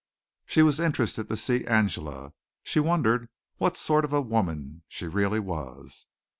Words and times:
She 0.47 0.63
was 0.63 0.79
interested 0.79 1.29
to 1.29 1.37
see 1.37 1.63
Angela. 1.63 2.33
She 2.63 2.79
wondered 2.79 3.29
what 3.57 3.77
sort 3.77 4.03
of 4.03 4.11
a 4.13 4.19
woman 4.19 4.81
she 4.87 5.05
really 5.05 5.39
was. 5.39 6.07